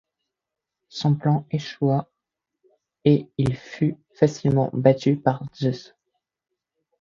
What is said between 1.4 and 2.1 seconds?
échoua,